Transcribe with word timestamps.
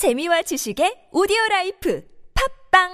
재미와 0.00 0.40
지식의 0.40 1.12
오디오 1.12 1.36
라이프 1.50 2.02
팟빵 2.70 2.88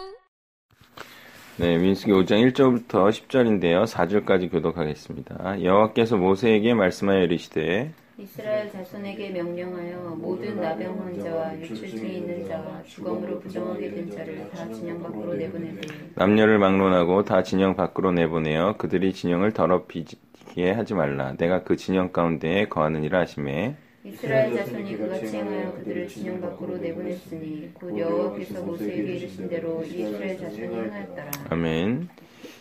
네, 1.59 1.79
민수기 1.79 2.11
5장 2.11 2.51
1절부터 2.51 3.11
10절인데요. 3.11 3.87
4절까지 3.87 4.51
교독하겠습니다. 4.51 5.63
여호와께서 5.63 6.17
모세에게 6.17 6.75
말씀하여 6.75 7.23
이르시되 7.23 7.93
이스라엘 8.19 8.73
자손에게 8.73 9.31
명령하여 9.31 10.17
모든 10.19 10.61
나병 10.61 10.99
환자와 10.99 11.57
유출증이 11.61 12.17
있는 12.17 12.49
자와 12.49 12.83
주검으로 12.83 13.39
부정하게 13.39 13.89
된 13.89 14.11
자를 14.11 14.51
다 14.51 14.69
진영 14.73 15.01
밖으로 15.01 15.35
내보내되 15.35 15.83
남녀를 16.17 16.59
막론하고 16.59 17.25
다 17.25 17.45
진영 17.45 17.77
밖으로 17.77 18.11
내보내어 18.11 18.79
그들이 18.79 19.13
진영을 19.13 19.53
더럽히게 19.53 20.73
하지 20.73 20.95
말라. 20.95 21.35
내가 21.37 21.63
그 21.63 21.77
진영 21.77 22.11
가운데에 22.11 22.67
거하느니라 22.67 23.21
하심에 23.21 23.77
이스라엘 24.07 24.55
자손이 24.57 24.97
그같이 24.97 25.37
행하여 25.37 25.73
그들을 25.73 26.07
진영 26.09 26.41
밖으로 26.41 26.79
내보냈으니 26.79 27.75
곧 27.75 27.99
여호와께서 27.99 28.63
모세에게 28.63 29.03
이르신 29.03 29.49
대로 29.49 29.83
이스라엘 29.85 30.39
자손이 30.39 30.75
행하였더라 30.75 31.31
아멘. 31.51 32.09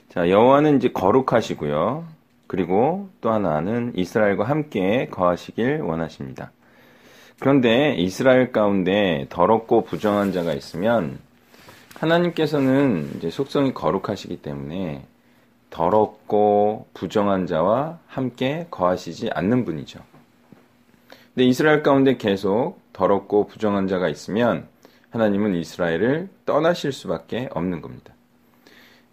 자, 0.10 0.30
여호와는 0.30 0.78
이제 0.78 0.90
거룩하시고요. 0.92 2.06
그리고 2.48 3.10
또 3.22 3.32
하나는 3.32 3.92
이스라엘과 3.96 4.46
함께 4.46 5.08
거하시길 5.12 5.82
원하십니다. 5.82 6.52
그런데 7.40 7.96
이스라엘 7.96 8.52
가운데 8.52 9.28
더럽고 9.30 9.84
부정한 9.84 10.32
자가 10.32 10.54
있으면 10.54 11.20
하나님께서는 11.96 13.12
이제 13.18 13.30
속성이 13.30 13.74
거룩하시기 13.74 14.42
때문에 14.42 15.06
더럽고 15.70 16.88
부정한 16.94 17.46
자와 17.46 18.00
함께 18.08 18.68
거하시지 18.72 19.30
않는 19.34 19.66
분이죠. 19.66 20.00
근데 21.36 21.48
이스라엘 21.48 21.84
가운데 21.84 22.16
계속 22.16 22.80
더럽고 22.94 23.48
부정한 23.48 23.88
자가 23.88 24.08
있으면 24.08 24.68
하나님은 25.10 25.56
이스라엘을 25.56 26.30
떠나실 26.46 26.94
수밖에 26.94 27.50
없는 27.52 27.82
겁니다. 27.82 28.14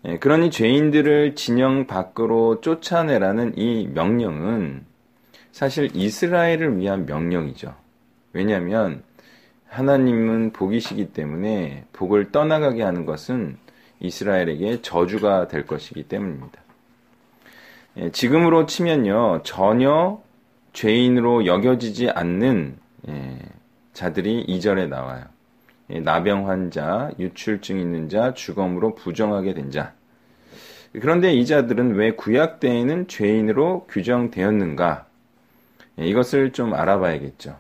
예, 0.05 0.19
그러니 0.19 0.53
죄인들을 0.53 1.35
진영 1.35 1.89
밖으로 1.89 2.61
쫓아내라는 2.61 3.59
이 3.59 3.89
명령은 3.89 4.85
사실 5.51 5.91
이스라엘을 5.95 6.79
위한 6.79 7.07
명령이죠. 7.07 7.75
왜냐하면 8.33 9.03
하나님은 9.69 10.53
복이시기 10.53 11.13
때문에 11.13 11.87
복을 11.93 12.31
떠나가게 12.31 12.83
하는 12.83 13.05
것은 13.05 13.59
이스라엘에게 13.99 14.81
저주가 14.83 15.49
될 15.49 15.67
것이기 15.67 16.05
때문입니다. 16.05 16.61
예, 17.97 18.11
지금으로 18.11 18.67
치면요, 18.67 19.43
전혀 19.43 20.21
죄인으로 20.73 21.47
여겨지지 21.47 22.11
않는 22.11 22.77
예, 23.09 23.39
자들이 23.93 24.47
2절에 24.47 24.89
나와요. 24.89 25.25
예, 25.91 26.01
나병 26.01 26.49
환자, 26.49 27.11
유출증 27.19 27.79
있는 27.79 28.09
자, 28.09 28.35
주검으로 28.35 28.95
부정하게 28.95 29.55
된 29.55 29.71
자. 29.71 29.93
그런데 30.93 31.33
이 31.33 31.47
자들은 31.47 31.95
왜 31.95 32.13
구약 32.13 32.61
때에는 32.61 33.09
죄인으로 33.09 33.87
규정되었는가? 33.89 35.07
예, 36.01 36.07
이것을 36.07 36.53
좀 36.53 36.75
알아봐야겠죠. 36.75 37.57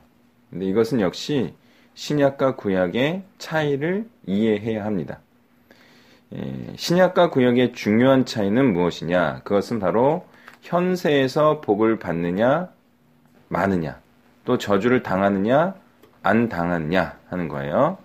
근데 0.50 0.66
이것은 0.66 1.00
역시 1.00 1.55
신약과 1.94 2.56
구약의 2.56 3.22
차이를 3.38 4.06
이해해야 4.27 4.84
합니다. 4.84 5.20
신약과 6.77 7.28
구약의 7.28 7.74
중요한 7.74 8.24
차이는 8.24 8.72
무엇이냐? 8.72 9.42
그것은 9.44 9.78
바로 9.78 10.27
현세에서 10.62 11.60
복을 11.60 11.98
받느냐, 11.98 12.70
많으냐, 13.53 14.00
또 14.45 14.58
저주를 14.58 15.03
당하느냐, 15.03 15.75
안 16.22 16.48
당하느냐 16.48 17.19
하는 17.28 17.48
거예요. 17.48 17.98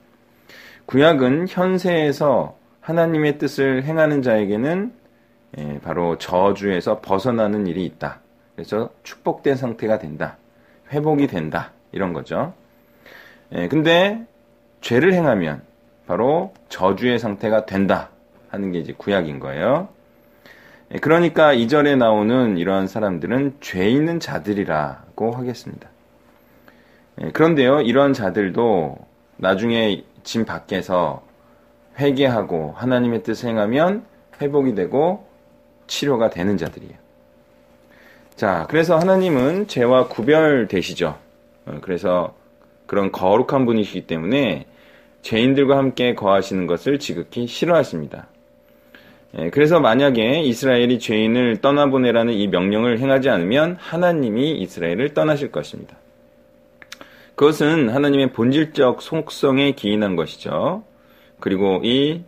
구약은 0.85 1.47
현세에서 1.49 2.57
하나님의 2.81 3.37
뜻을 3.37 3.83
행하는 3.83 4.21
자에게는 4.21 4.93
예, 5.57 5.79
바로 5.83 6.17
저주에서 6.17 7.01
벗어나는 7.01 7.67
일이 7.67 7.85
있다. 7.85 8.19
그래서 8.55 8.89
축복된 9.03 9.55
상태가 9.55 9.97
된다. 9.99 10.37
회복이 10.91 11.27
된다. 11.27 11.71
이런 11.91 12.13
거죠. 12.13 12.53
예, 13.53 13.67
근데 13.67 14.25
죄를 14.81 15.13
행하면 15.13 15.61
바로 16.05 16.53
저주의 16.69 17.17
상태가 17.19 17.65
된다. 17.65 18.09
하는 18.49 18.71
게 18.71 18.79
이제 18.79 18.93
구약인 18.97 19.39
거예요. 19.39 19.89
예, 20.93 20.97
그러니까 20.99 21.53
이절에 21.53 21.95
나오는 21.95 22.57
이러한 22.57 22.87
사람들은 22.87 23.57
죄 23.59 23.89
있는 23.89 24.19
자들이라고 24.19 25.31
하겠습니다. 25.31 25.89
그런데요, 27.33 27.81
이러한 27.81 28.13
자들도 28.13 28.97
나중에 29.37 30.03
짐 30.23 30.45
밖에서 30.45 31.23
회개하고 31.99 32.73
하나님의 32.75 33.23
뜻을 33.23 33.49
행하면 33.49 34.05
회복이 34.41 34.75
되고 34.75 35.27
치료가 35.87 36.29
되는 36.29 36.57
자들이에요. 36.57 36.93
자, 38.35 38.67
그래서 38.69 38.97
하나님은 38.99 39.67
죄와 39.67 40.09
구별되시죠. 40.09 41.17
어, 41.65 41.77
그래서 41.81 42.35
그런 42.85 43.11
거룩한 43.11 43.65
분이시기 43.65 44.05
때문에 44.05 44.67
죄인들과 45.23 45.75
함께 45.75 46.13
거하시는 46.13 46.67
것을 46.67 46.99
지극히 46.99 47.47
싫어하십니다. 47.47 48.27
그래서 49.51 49.79
만약에 49.79 50.41
이스라엘이 50.41 50.97
죄인을 50.97 51.57
떠나보내라는 51.61 52.33
이 52.33 52.47
명령을 52.47 52.99
행하지 52.99 53.29
않으면 53.29 53.77
하나님이 53.79 54.53
이스라엘을 54.61 55.13
떠나실 55.13 55.51
것입니다. 55.51 55.95
그것은 57.35 57.89
하나님의 57.89 58.33
본질적 58.33 59.03
속성에 59.03 59.73
기인한 59.73 60.15
것이죠. 60.15 60.83
그리고 61.39 61.81
이 61.83 62.23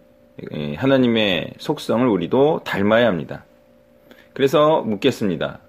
하나님의 0.75 1.56
속성을 1.58 2.08
우리도 2.08 2.62
닮아야 2.64 3.08
합니다. 3.08 3.44
그래서 4.34 4.81
묻겠습니다. 4.81 5.59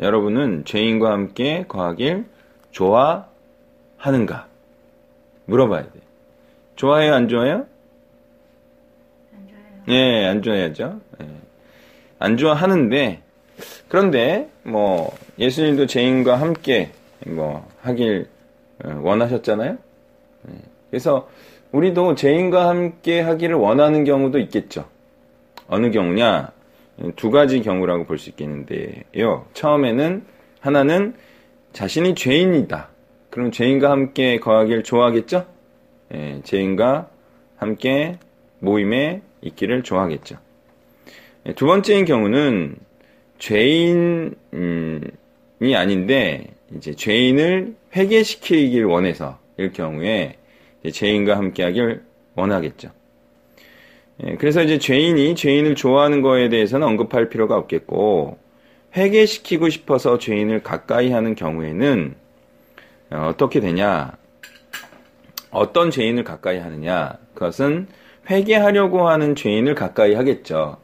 여러분은 0.00 0.64
죄인과 0.64 1.12
함께 1.12 1.66
거하길 1.68 2.24
좋아하는가? 2.70 4.46
물어봐야 5.44 5.82
돼. 5.82 6.00
좋아해요, 6.76 7.14
안 7.14 7.28
좋아해요? 7.28 7.66
네, 9.88 10.26
안 10.26 10.42
좋아야죠. 10.42 11.00
네. 11.18 11.26
안 12.18 12.36
좋아하는데, 12.36 13.22
그런데, 13.88 14.48
뭐, 14.62 15.16
예수님도 15.38 15.86
죄인과 15.86 16.36
함께, 16.36 16.90
뭐, 17.26 17.66
하길 17.80 18.28
어, 18.84 19.00
원하셨잖아요? 19.02 19.78
네. 20.42 20.54
그래서, 20.90 21.28
우리도 21.72 22.14
죄인과 22.14 22.68
함께 22.68 23.20
하기를 23.20 23.56
원하는 23.56 24.04
경우도 24.04 24.38
있겠죠. 24.40 24.86
어느 25.68 25.90
경우냐? 25.90 26.52
두 27.16 27.30
가지 27.30 27.60
경우라고 27.62 28.04
볼 28.06 28.18
수 28.18 28.30
있겠는데요. 28.30 29.46
처음에는 29.52 30.24
하나는 30.60 31.14
자신이 31.72 32.14
죄인이다. 32.14 32.88
그럼 33.30 33.52
죄인과 33.52 33.90
함께 33.90 34.38
거하길 34.40 34.82
좋아하겠죠? 34.82 35.46
예, 36.14 36.40
죄인과 36.42 37.08
함께 37.56 38.18
모임에 38.60 39.20
있기를 39.42 39.82
좋아하겠죠. 39.82 40.36
예, 41.46 41.52
두 41.54 41.66
번째인 41.66 42.04
경우는 42.04 42.76
죄인이 43.38 44.30
아닌데 45.74 46.46
이제 46.76 46.94
죄인을 46.94 47.74
회개시키길 47.96 48.84
원해서 48.84 49.38
일 49.56 49.72
경우에 49.72 50.36
죄인과 50.90 51.36
함께하길 51.36 52.02
원하겠죠. 52.34 52.90
예, 54.24 54.36
그래서 54.36 54.62
이제 54.62 54.78
죄인이 54.78 55.34
죄인을 55.34 55.74
좋아하는 55.74 56.22
거에 56.22 56.48
대해서는 56.48 56.86
언급할 56.86 57.28
필요가 57.28 57.56
없겠고 57.56 58.38
회개시키고 58.96 59.68
싶어서 59.68 60.18
죄인을 60.18 60.62
가까이 60.62 61.10
하는 61.10 61.34
경우에는 61.34 62.14
어, 63.10 63.28
어떻게 63.30 63.60
되냐? 63.60 64.12
어떤 65.50 65.90
죄인을 65.90 66.24
가까이 66.24 66.58
하느냐? 66.58 67.18
그것은 67.34 67.86
회개하려고 68.30 69.08
하는 69.08 69.34
죄인을 69.34 69.74
가까이 69.74 70.14
하겠죠. 70.14 70.76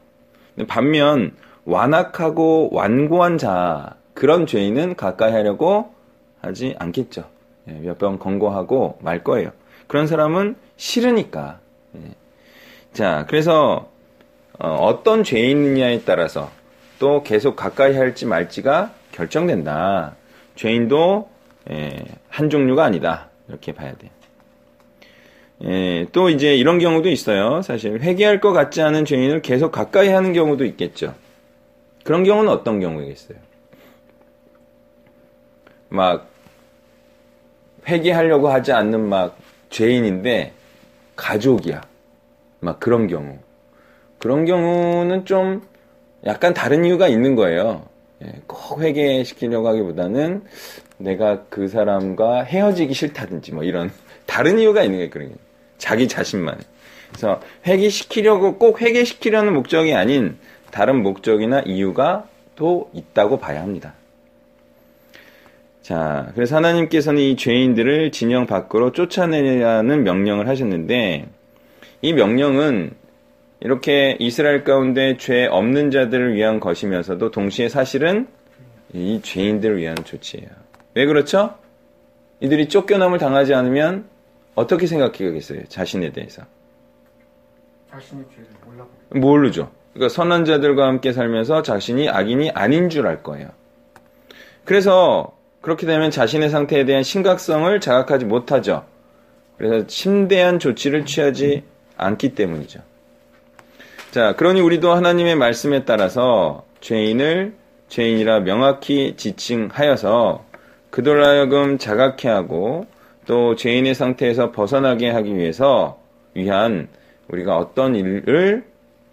반면 0.67 1.35
완악하고 1.65 2.69
완고한 2.71 3.37
자 3.37 3.95
그런 4.13 4.47
죄인은 4.47 4.95
가까이 4.95 5.31
하려고 5.31 5.93
하지 6.41 6.75
않겠죠. 6.79 7.25
예, 7.67 7.73
몇번 7.73 8.19
권고하고 8.19 8.99
말 9.01 9.23
거예요. 9.23 9.51
그런 9.87 10.07
사람은 10.07 10.55
싫으니까. 10.77 11.59
예. 11.95 12.11
자, 12.93 13.25
그래서 13.27 13.89
어, 14.57 15.01
떤 15.03 15.23
죄인이냐에 15.23 16.01
따라서 16.05 16.49
또 16.99 17.23
계속 17.23 17.55
가까이 17.55 17.95
할지 17.95 18.25
말지가 18.25 18.93
결정된다. 19.11 20.15
죄인도 20.55 21.29
예, 21.71 22.05
한 22.29 22.49
종류가 22.49 22.85
아니다. 22.85 23.29
이렇게 23.49 23.73
봐야 23.73 23.93
돼. 23.93 24.09
예, 25.63 26.05
또 26.11 26.29
이제 26.29 26.55
이런 26.55 26.79
경우도 26.79 27.09
있어요. 27.09 27.61
사실 27.61 28.01
회개할 28.01 28.41
것 28.41 28.51
같지 28.51 28.81
않은 28.81 29.05
죄인을 29.05 29.41
계속 29.41 29.71
가까이 29.71 30.09
하는 30.09 30.33
경우도 30.33 30.65
있겠죠. 30.65 31.15
그런 32.03 32.23
경우는 32.23 32.51
어떤 32.51 32.79
경우겠어요? 32.79 33.37
막 35.89 36.27
회개하려고 37.87 38.49
하지 38.49 38.73
않는 38.73 39.07
막 39.07 39.37
죄인인데 39.69 40.51
가족이야. 41.15 41.81
막 42.59 42.79
그런 42.79 43.07
경우. 43.07 43.37
그런 44.19 44.45
경우는 44.45 45.25
좀 45.25 45.61
약간 46.25 46.53
다른 46.53 46.83
이유가 46.83 47.07
있는 47.07 47.35
거예요. 47.35 47.83
예, 48.23 48.33
꼭 48.47 48.81
회개시키려고 48.81 49.67
하기보다는 49.69 50.43
내가 50.97 51.43
그 51.49 51.67
사람과 51.67 52.43
헤어지기 52.43 52.93
싫다든지 52.93 53.53
뭐 53.53 53.63
이런 53.63 53.91
다른 54.25 54.59
이유가 54.59 54.83
있는 54.83 54.97
거예요. 54.97 55.09
그런 55.09 55.29
게. 55.29 55.35
자기 55.77 56.07
자신만. 56.07 56.59
그래서 57.09 57.41
회개시키려고 57.65 58.57
꼭 58.57 58.81
회개시키려는 58.81 59.53
목적이 59.53 59.93
아닌 59.93 60.37
다른 60.71 61.01
목적이나 61.01 61.61
이유가 61.61 62.27
또 62.55 62.89
있다고 62.93 63.39
봐야 63.39 63.61
합니다. 63.61 63.93
자, 65.81 66.31
그래서 66.33 66.55
하나님께서는 66.55 67.21
이 67.21 67.35
죄인들을 67.35 68.11
진영 68.11 68.47
밖으로 68.47 68.91
쫓아내라는 68.91 70.03
명령을 70.03 70.47
하셨는데 70.47 71.27
이 72.01 72.13
명령은 72.13 72.91
이렇게 73.59 74.17
이스라엘 74.19 74.63
가운데 74.63 75.15
죄 75.17 75.45
없는 75.45 75.91
자들을 75.91 76.33
위한 76.33 76.59
것이면서도 76.59 77.31
동시에 77.31 77.69
사실은 77.69 78.27
이 78.93 79.21
죄인들을 79.21 79.77
위한 79.77 79.95
조치예요. 80.03 80.47
왜 80.95 81.05
그렇죠? 81.05 81.55
이들이 82.39 82.67
쫓겨남을 82.67 83.19
당하지 83.19 83.53
않으면 83.53 84.05
어떻게 84.55 84.87
생각하겠어요? 84.87 85.65
자신에 85.67 86.11
대해서. 86.11 86.43
자신의 87.91 88.25
죄를 88.29 88.45
몰라보게. 88.65 89.19
모르죠. 89.19 89.71
그러니까 89.93 90.13
선한 90.13 90.45
자들과 90.45 90.87
함께 90.87 91.13
살면서 91.13 91.61
자신이 91.61 92.09
악인이 92.09 92.51
아닌 92.51 92.89
줄 92.89 93.05
알 93.07 93.23
거예요. 93.23 93.49
그래서 94.65 95.31
그렇게 95.61 95.85
되면 95.85 96.11
자신의 96.11 96.49
상태에 96.49 96.85
대한 96.85 97.03
심각성을 97.03 97.79
자각하지 97.79 98.25
못하죠. 98.25 98.85
그래서 99.57 99.85
심대한 99.87 100.59
조치를 100.59 101.05
취하지 101.05 101.63
않기 101.97 102.35
때문이죠. 102.35 102.81
자, 104.11 104.35
그러니 104.35 104.61
우리도 104.61 104.91
하나님의 104.93 105.35
말씀에 105.35 105.85
따라서 105.85 106.65
죄인을 106.81 107.53
죄인이라 107.89 108.41
명확히 108.41 109.13
지칭하여서 109.15 110.43
그들 110.89 111.23
하여금 111.23 111.77
자각해 111.77 112.29
하고 112.29 112.85
또 113.25 113.55
죄인의 113.55 113.95
상태에서 113.95 114.51
벗어나게 114.51 115.09
하기 115.09 115.35
위해서 115.35 115.99
위한 116.33 116.87
우리가 117.27 117.57
어떤 117.57 117.95
일을 117.95 118.63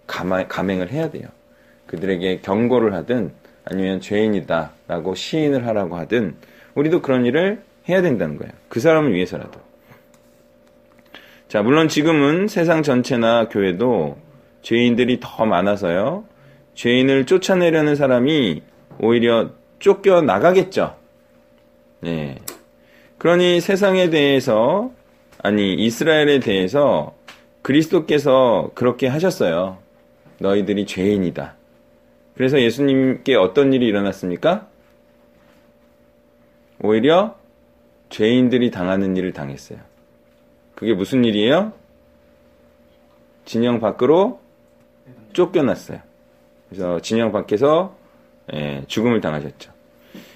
감행을 0.06 0.92
해야 0.92 1.10
돼요. 1.10 1.28
그들에게 1.86 2.40
경고를 2.40 2.94
하든 2.94 3.32
아니면 3.64 4.00
죄인이다라고 4.00 5.14
시인을 5.14 5.66
하라고 5.66 5.96
하든 5.96 6.34
우리도 6.74 7.02
그런 7.02 7.24
일을 7.26 7.62
해야 7.88 8.02
된다는 8.02 8.36
거예요. 8.36 8.52
그 8.68 8.80
사람을 8.80 9.14
위해서라도. 9.14 9.60
자, 11.48 11.62
물론 11.62 11.88
지금은 11.88 12.48
세상 12.48 12.82
전체나 12.82 13.48
교회도 13.48 14.16
죄인들이 14.62 15.20
더 15.20 15.44
많아서요. 15.44 16.24
죄인을 16.74 17.26
쫓아내려는 17.26 17.94
사람이 17.94 18.62
오히려 19.00 19.50
쫓겨 19.78 20.22
나가겠죠. 20.22 20.96
네. 22.00 22.36
그러니 23.22 23.60
세상에 23.60 24.10
대해서 24.10 24.90
아니 25.38 25.74
이스라엘에 25.74 26.40
대해서 26.40 27.14
그리스도께서 27.62 28.72
그렇게 28.74 29.06
하셨어요. 29.06 29.78
너희들이 30.40 30.86
죄인이다. 30.86 31.54
그래서 32.34 32.60
예수님께 32.60 33.36
어떤 33.36 33.72
일이 33.72 33.86
일어났습니까? 33.86 34.66
오히려 36.82 37.36
죄인들이 38.08 38.72
당하는 38.72 39.16
일을 39.16 39.32
당했어요. 39.32 39.78
그게 40.74 40.92
무슨 40.92 41.24
일이에요? 41.24 41.72
진영 43.44 43.78
밖으로 43.78 44.40
쫓겨났어요. 45.32 46.00
그래서 46.68 46.98
진영 46.98 47.30
밖에서 47.30 47.94
예, 48.52 48.82
죽음을 48.88 49.20
당하셨죠. 49.20 49.70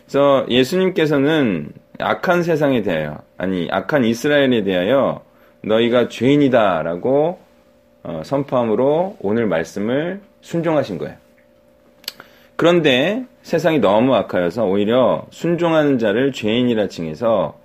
그래서 0.05 0.47
예수님께서는 0.49 1.73
악한 1.99 2.43
세상에 2.43 2.83
대하여, 2.83 3.19
아니, 3.37 3.69
악한 3.71 4.05
이스라엘에 4.05 4.65
대하여 4.65 5.23
너희가 5.63 6.09
죄인이다라고 6.09 7.39
어, 8.05 8.23
선포함으로 8.25 9.17
오늘 9.21 9.47
말씀을 9.47 10.21
순종하신 10.41 10.99
거예요. 10.99 11.17
그런데 12.55 13.25
세상이 13.43 13.81
너무 13.81 14.15
악하여서 14.15 14.65
오히려 14.65 15.27
순종하는 15.31 15.99
자를 15.99 16.33
죄인이라 16.33 16.89
칭해서 16.89 17.59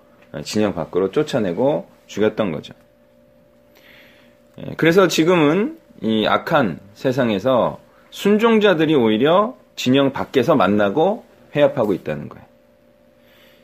진영 0.43 0.73
밖으로 0.73 1.11
쫓아내고 1.11 1.87
죽였던 2.07 2.51
거죠. 2.51 2.73
예, 4.59 4.73
그래서 4.77 5.07
지금은 5.07 5.77
이 6.01 6.25
악한 6.27 6.79
세상에서 6.93 7.79
순종자들이 8.09 8.95
오히려 8.95 9.55
진영 9.75 10.11
밖에서 10.11 10.55
만나고 10.55 11.23
회합하고 11.55 11.93
있다는 11.93 12.29
거예요. 12.29 12.45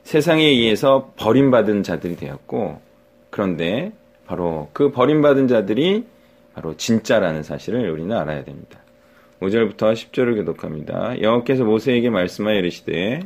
세상에 0.08 0.46
의해서 0.46 1.12
버림받은 1.18 1.84
자들이 1.84 2.16
되었고, 2.16 2.80
그런데 3.30 3.92
바로 4.26 4.70
그 4.72 4.90
버림받은 4.90 5.50
자들이 5.50 6.06
바로 6.54 6.78
진짜라는 6.78 7.44
사실을 7.44 7.90
우리는 7.90 8.16
알아야 8.16 8.46
됩니다. 8.46 8.80
5절부터 9.42 9.92
10절을 9.92 10.36
교독합니다. 10.38 11.22
여호께서 11.22 11.66
모세에게 11.66 12.10
말씀하여 12.10 12.56
이르시되 12.60 13.20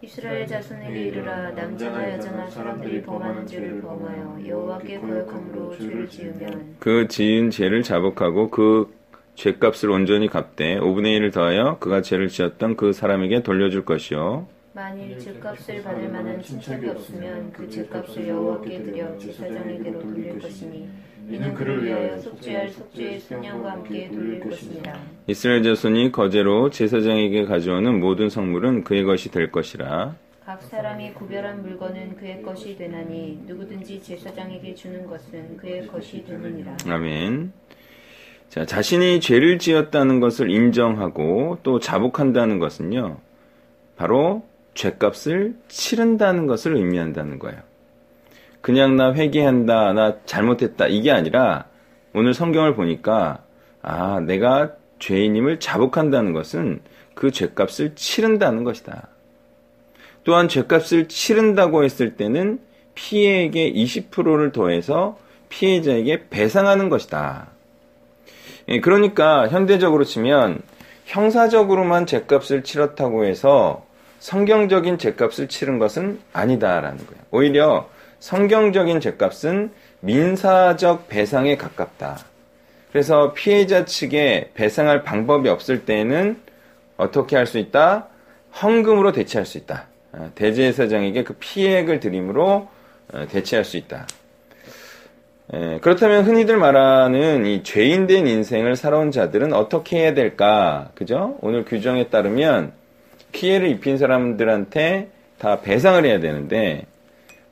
이스라엘 0.00 0.46
자손에게 0.46 1.06
이르라 1.06 1.50
남자나 1.50 2.12
여자나 2.12 2.46
사람들이 2.50 3.02
범하는 3.02 3.44
죄를 3.44 3.82
범하여 3.82 4.46
여호와께 4.46 5.00
거역함으로 5.00 5.76
죄를 5.76 6.08
지으면 6.08 6.76
그 6.78 7.08
지은 7.08 7.50
죄를 7.50 7.82
자복하고 7.82 8.50
그 8.50 8.94
죄값을 9.34 9.90
온전히 9.90 10.28
갚되 10.28 10.78
5분의 10.78 11.18
1을 11.18 11.32
더하여 11.32 11.78
그가 11.80 12.00
죄를 12.00 12.28
지었던 12.28 12.76
그 12.76 12.92
사람에게 12.92 13.42
돌려줄 13.42 13.84
것이요 13.84 14.53
만일 14.74 15.16
죄값을 15.16 15.84
받을 15.84 16.08
만한 16.08 16.42
친척이 16.42 16.88
없으면 16.88 17.52
그 17.52 17.70
죄값을 17.70 18.26
여호와께 18.26 18.82
드려 18.82 19.16
제사장에게로 19.18 20.00
돌릴 20.00 20.40
것이니 20.40 20.88
이는 21.28 21.54
그를 21.54 21.84
위하여 21.84 22.18
속죄할 22.18 22.70
속죄의 22.70 23.20
순양과 23.20 23.70
함께 23.70 24.08
돌릴 24.08 24.40
것입니다. 24.40 24.98
이스라엘 25.28 25.62
자손이 25.62 26.10
거제로 26.10 26.70
제사장에게 26.70 27.44
가져오는 27.44 28.00
모든 28.00 28.28
성물은 28.28 28.82
그의 28.82 29.04
것이 29.04 29.30
될 29.30 29.52
것이라 29.52 30.16
각 30.44 30.60
사람이 30.60 31.12
구별한 31.14 31.62
물건은 31.62 32.16
그의 32.16 32.42
것이 32.42 32.76
되나니 32.76 33.44
누구든지 33.46 34.02
제사장에게 34.02 34.74
주는 34.74 35.06
것은 35.06 35.56
그의 35.56 35.86
것이 35.86 36.24
되느니라. 36.24 36.76
아멘. 36.88 37.52
자, 38.48 38.66
자신이 38.66 39.20
죄를 39.20 39.60
지었다는 39.60 40.18
것을 40.18 40.50
인정하고 40.50 41.58
또 41.62 41.78
자복한다는 41.78 42.58
것은요. 42.58 43.18
바로 43.96 44.42
죄값을 44.74 45.54
치른다는 45.68 46.46
것을 46.46 46.76
의미한다는 46.76 47.38
거예요. 47.38 47.58
그냥 48.60 48.96
나 48.96 49.12
회개한다, 49.12 49.92
나 49.92 50.16
잘못했다, 50.24 50.86
이게 50.86 51.10
아니라 51.10 51.66
오늘 52.14 52.34
성경을 52.34 52.74
보니까 52.74 53.42
아, 53.82 54.20
내가 54.20 54.72
죄인임을 54.98 55.60
자복한다는 55.60 56.32
것은 56.32 56.80
그 57.14 57.30
죄값을 57.30 57.94
치른다는 57.94 58.64
것이다. 58.64 59.08
또한 60.24 60.48
죄값을 60.48 61.08
치른다고 61.08 61.84
했을 61.84 62.16
때는 62.16 62.58
피해에게 62.94 63.72
20%를 63.72 64.52
더해서 64.52 65.18
피해자에게 65.50 66.28
배상하는 66.30 66.88
것이다. 66.88 67.48
예, 68.68 68.80
그러니까 68.80 69.48
현대적으로 69.48 70.04
치면 70.04 70.62
형사적으로만 71.04 72.06
죄값을 72.06 72.64
치렀다고 72.64 73.26
해서 73.26 73.84
성경적인 74.24 74.96
죄값을 74.96 75.48
치른 75.48 75.78
것은 75.78 76.18
아니다라는 76.32 76.96
거예요. 76.96 77.22
오히려 77.30 77.90
성경적인 78.20 79.00
죄값은 79.00 79.70
민사적 80.00 81.08
배상에 81.08 81.58
가깝다. 81.58 82.20
그래서 82.90 83.34
피해자 83.34 83.84
측에 83.84 84.52
배상할 84.54 85.02
방법이 85.02 85.50
없을 85.50 85.84
때에는 85.84 86.40
어떻게 86.96 87.36
할 87.36 87.44
수 87.44 87.58
있다? 87.58 88.08
헌금으로 88.62 89.12
대체할 89.12 89.44
수 89.44 89.58
있다. 89.58 89.88
어, 90.12 90.30
대제사장에게 90.34 91.22
그 91.22 91.34
피해액을 91.34 92.00
드림으로 92.00 92.68
어, 93.12 93.26
대체할 93.28 93.66
수 93.66 93.76
있다. 93.76 94.06
그렇다면 95.82 96.24
흔히들 96.24 96.56
말하는 96.56 97.44
이 97.44 97.62
죄인된 97.62 98.26
인생을 98.26 98.76
살아온 98.76 99.10
자들은 99.10 99.52
어떻게 99.52 99.98
해야 99.98 100.14
될까? 100.14 100.88
그죠? 100.94 101.36
오늘 101.42 101.66
규정에 101.66 102.08
따르면 102.08 102.72
피해를 103.34 103.68
입힌 103.68 103.98
사람들한테 103.98 105.08
다 105.38 105.60
배상을 105.60 106.02
해야 106.06 106.20
되는데 106.20 106.86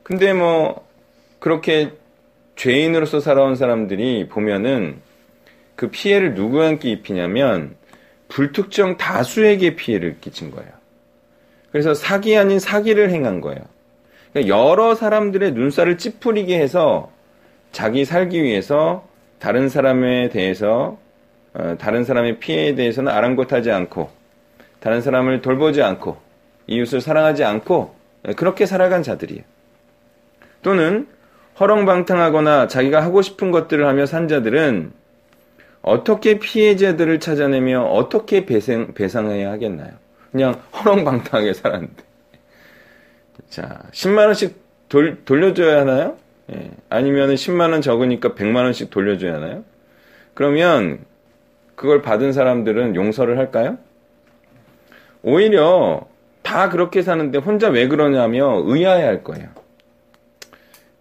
근데 0.02 0.32
뭐 0.32 0.86
그렇게 1.40 1.90
죄인으로서 2.56 3.20
살아온 3.20 3.56
사람들이 3.56 4.28
보면은 4.28 5.00
그 5.74 5.90
피해를 5.90 6.34
누구한테 6.34 6.88
입히냐면 6.88 7.74
불특정 8.28 8.96
다수에게 8.96 9.74
피해를 9.74 10.20
끼친 10.20 10.52
거예요. 10.52 10.70
그래서 11.70 11.92
사기 11.94 12.36
아닌 12.36 12.58
사기를 12.58 13.10
행한 13.10 13.40
거예요. 13.40 13.60
그러니까 14.32 14.56
여러 14.56 14.94
사람들의 14.94 15.52
눈살을 15.52 15.98
찌푸리게 15.98 16.58
해서 16.58 17.10
자기 17.72 18.04
살기 18.04 18.42
위해서 18.42 19.06
다른 19.38 19.68
사람에 19.68 20.28
대해서 20.28 20.98
어, 21.54 21.76
다른 21.78 22.04
사람의 22.04 22.38
피해에 22.38 22.74
대해서는 22.74 23.12
아랑곳하지 23.12 23.70
않고 23.70 24.21
다른 24.82 25.00
사람을 25.00 25.42
돌보지 25.42 25.80
않고 25.80 26.16
이웃을 26.66 27.00
사랑하지 27.00 27.44
않고 27.44 27.94
그렇게 28.36 28.66
살아간 28.66 29.04
자들이에요. 29.04 29.42
또는 30.62 31.06
허렁방탕하거나 31.60 32.66
자기가 32.66 33.02
하고 33.02 33.22
싶은 33.22 33.52
것들을 33.52 33.86
하며 33.86 34.06
산 34.06 34.26
자들은 34.26 34.92
어떻게 35.82 36.38
피해자들을 36.38 37.20
찾아내며 37.20 37.82
어떻게 37.82 38.44
배상, 38.44 38.92
배상해야 38.94 39.52
하겠나요? 39.52 39.92
그냥 40.32 40.60
허렁방탕하게 40.72 41.54
살았는데. 41.54 42.02
자, 43.50 43.82
10만원씩 43.92 44.54
돌, 44.88 45.24
돌려줘야 45.24 45.80
하나요? 45.80 46.16
예. 46.52 46.70
아니면 46.88 47.34
10만원 47.34 47.82
적으니까 47.82 48.30
100만원씩 48.30 48.90
돌려줘야 48.90 49.34
하나요? 49.34 49.64
그러면 50.34 51.04
그걸 51.76 52.02
받은 52.02 52.32
사람들은 52.32 52.96
용서를 52.96 53.38
할까요? 53.38 53.78
오히려 55.22 56.06
다 56.42 56.68
그렇게 56.68 57.02
사는데 57.02 57.38
혼자 57.38 57.68
왜 57.68 57.88
그러냐며 57.88 58.62
의아해 58.66 59.04
할 59.04 59.22
거예요. 59.22 59.48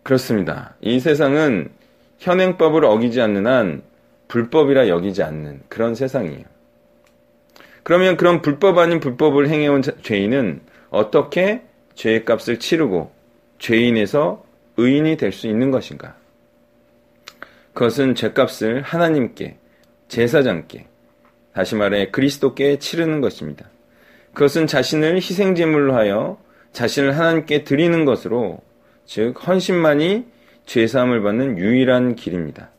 그렇습니다. 0.04 0.76
이 0.82 1.00
세상은 1.00 1.72
현행법을 2.20 2.86
어기지 2.86 3.22
않는 3.22 3.48
한 3.48 3.82
불법이라 4.28 4.88
여기지 4.88 5.24
않는 5.24 5.62
그런 5.68 5.96
세상이에요. 5.96 6.46
그러면 7.84 8.16
그런 8.16 8.42
불법 8.42 8.78
아닌 8.78 9.00
불법을 9.00 9.50
행해온 9.50 9.82
죄인은 10.04 10.62
어떻게 10.90 11.64
죄의 11.96 12.26
값을 12.26 12.60
치르고 12.60 13.12
죄인에서 13.60 14.44
의인이 14.78 15.18
될 15.18 15.32
수 15.32 15.48
있는 15.48 15.72
것인가? 15.72 16.16
그것은 17.74 18.16
죄값을 18.16 18.82
하나님께, 18.82 19.58
제사장께, 20.08 20.88
다시 21.54 21.76
말해 21.76 22.10
그리스도께 22.12 22.80
치르는 22.80 23.22
것입니다. 23.22 23.66
그것은 24.34 24.68
자신을 24.68 25.16
희생제물로 25.16 25.94
하여 25.94 26.38
자신을 26.74 27.18
하나님께 27.18 27.64
드리는 27.64 28.06
것으로 28.06 28.60
즉 29.06 29.36
헌신만이 29.46 30.26
죄사함을 30.66 31.22
받는 31.22 31.58
유일한 31.58 32.16
길입니다. 32.16 32.70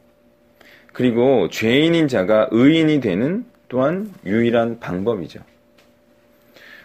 그리고 0.92 1.48
죄인인 1.48 2.08
자가 2.08 2.48
의인이 2.50 3.00
되는 3.00 3.44
또한 3.68 4.12
유일한 4.24 4.78
방법이죠. 4.78 5.40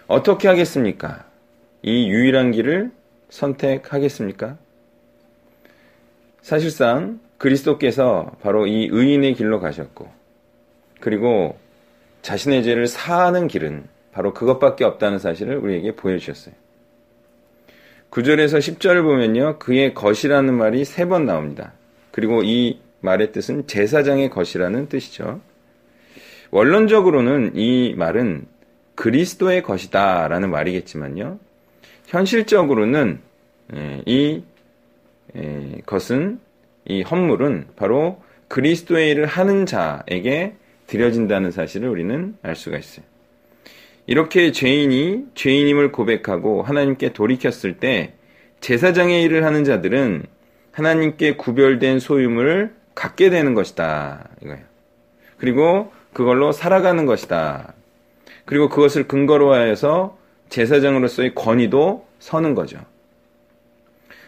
어떻게 0.08 0.48
하겠습니까? 0.48 1.26
이 1.82 2.10
유일한 2.10 2.52
길을 2.52 2.92
선택하겠습니까? 3.30 4.58
사실상 6.42 7.20
그리스도께서 7.38 8.32
바로 8.42 8.68
이 8.68 8.88
의인의 8.90 9.36
길로 9.36 9.60
가셨고, 9.60 10.10
그리고 11.02 11.58
자신의 12.22 12.64
죄를 12.64 12.88
사하는 12.88 13.48
길은 13.48 13.84
바로 14.12 14.34
그것밖에 14.34 14.84
없다는 14.84 15.20
사실을 15.20 15.58
우리에게 15.58 15.96
보여주셨어요. 15.96 16.56
9절에서 18.12 18.60
10절을 18.60 19.04
보면요. 19.04 19.60
그의 19.60 19.94
것이라는 19.94 20.54
말이 20.54 20.86
세 20.86 21.08
번 21.08 21.26
나옵니다. 21.26 21.74
그리고 22.12 22.42
이 22.44 22.80
말의 23.02 23.32
뜻은 23.32 23.68
제사장의 23.68 24.30
것이라는 24.30 24.90
뜻이죠. 24.90 25.42
원론적으로는 26.52 27.52
이 27.56 27.94
말은 27.96 28.46
그리스도의 28.96 29.62
것이다 29.62 30.28
라는 30.28 30.50
말이겠지만요. 30.50 31.40
현실적으로는 32.08 33.20
예, 33.76 34.02
이 34.06 34.44
예, 35.36 35.82
것은 35.86 36.40
이 36.86 37.02
헌물은 37.02 37.68
바로 37.76 38.22
그리스도의 38.48 39.12
일을 39.12 39.26
하는 39.26 39.66
자에게 39.66 40.56
드려진다는 40.88 41.52
사실을 41.52 41.90
우리는 41.90 42.38
알 42.42 42.56
수가 42.56 42.78
있어요. 42.78 43.06
이렇게 44.08 44.52
죄인이 44.52 45.26
죄인임을 45.36 45.92
고백하고 45.92 46.64
하나님께 46.64 47.14
돌이켰을 47.14 47.78
때 47.78 48.14
제사장의 48.62 49.22
일을 49.24 49.44
하는 49.44 49.64
자들은 49.64 50.26
하나님께 50.72 51.36
구별된 51.36 52.00
소유물을 52.00 52.74
갖게 52.96 53.30
되는 53.30 53.54
것이다. 53.54 54.30
이거예요. 54.42 54.64
그리고 55.38 55.92
그걸로 56.14 56.52
살아가는 56.52 57.06
것이다. 57.06 57.74
그리고 58.46 58.70
그것을 58.70 59.08
근거로 59.08 59.54
하여서 59.54 60.18
제사장으로서의 60.50 61.36
권위도 61.36 62.08
서는 62.20 62.56
거죠. 62.56 62.80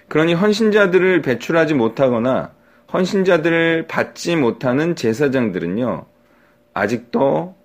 그러니 0.10 0.34
헌신자들을 0.34 1.22
배출하지 1.22 1.74
못하거나 1.76 2.52
헌신자들을 2.92 3.88
받지 3.88 4.36
못하는 4.36 4.96
제사장들은요, 4.96 6.06
아직도 6.74 7.56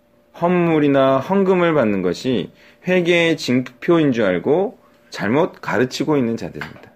헌물이나 0.40 1.18
헌금을 1.18 1.74
받는 1.74 2.02
것이 2.02 2.50
회개의 2.86 3.36
징표인 3.36 4.12
줄 4.12 4.24
알고 4.24 4.78
잘못 5.10 5.60
가르치고 5.60 6.16
있는 6.16 6.36
자들입니다. 6.36 6.92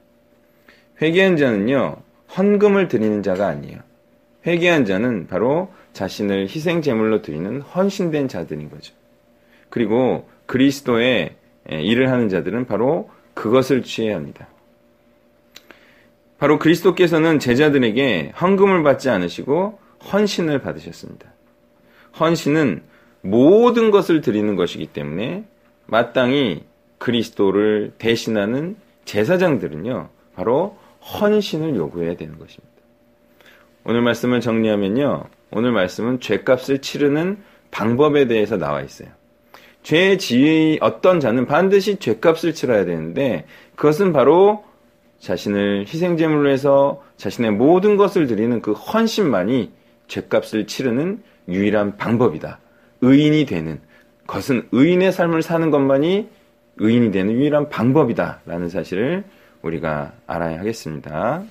회개한 1.00 1.36
자는요, 1.36 1.96
헌금을 2.36 2.88
드리는 2.88 3.22
자가 3.22 3.46
아니에요. 3.46 3.78
회개한 4.46 4.84
자는 4.84 5.26
바로 5.28 5.72
자신을 5.92 6.48
희생 6.48 6.82
제물로 6.82 7.22
드리는 7.22 7.60
헌신된 7.60 8.28
자들인 8.28 8.70
거죠. 8.70 8.94
그리고 9.70 10.28
그리스도의 10.46 11.36
일을 11.68 12.10
하는 12.10 12.28
자들은 12.28 12.66
바로 12.66 13.10
그것을 13.34 13.82
취해야 13.82 14.16
합니다. 14.16 14.48
바로 16.38 16.58
그리스도께서는 16.58 17.38
제자들에게 17.38 18.32
헌금을 18.40 18.82
받지 18.82 19.10
않으시고 19.10 19.78
헌신을 20.12 20.60
받으셨습니다. 20.60 21.32
헌신은 22.18 22.82
모든 23.20 23.90
것을 23.90 24.20
드리는 24.20 24.56
것이기 24.56 24.86
때문에 24.86 25.44
마땅히 25.86 26.64
그리스도를 26.98 27.92
대신하는 27.98 28.76
제사장들은요, 29.04 30.08
바로 30.34 30.76
헌신을 31.00 31.76
요구해야 31.76 32.16
되는 32.16 32.38
것입니다. 32.38 32.68
오늘 33.84 34.02
말씀을 34.02 34.40
정리하면요, 34.40 35.24
오늘 35.50 35.72
말씀은 35.72 36.20
죄값을 36.20 36.80
치르는 36.80 37.38
방법에 37.70 38.26
대해서 38.26 38.56
나와 38.56 38.82
있어요. 38.82 39.08
죄의 39.82 40.18
지위 40.18 40.78
어떤 40.82 41.20
자는 41.20 41.46
반드시 41.46 41.96
죄값을 41.96 42.52
치러야 42.52 42.84
되는데 42.84 43.46
그것은 43.76 44.12
바로 44.12 44.64
자신을 45.20 45.86
희생제물로 45.88 46.50
해서 46.50 47.02
자신의 47.16 47.52
모든 47.52 47.96
것을 47.96 48.26
드리는 48.26 48.60
그 48.60 48.72
헌신만이 48.72 49.72
죄값을 50.08 50.66
치르는 50.66 51.22
유일한 51.48 51.96
방법이다. 51.96 52.60
의인이 53.00 53.46
되는 53.46 53.80
것은 54.26 54.68
의인의 54.72 55.12
삶을 55.12 55.42
사는 55.42 55.70
것만이 55.70 56.28
의인이 56.78 57.10
되는 57.10 57.32
유일한 57.32 57.68
방법이다라는 57.68 58.68
사실을 58.68 59.24
우리가 59.62 60.12
알아야 60.26 60.58
하겠습니다. 60.60 61.42